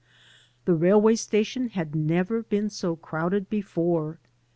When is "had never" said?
1.69-2.41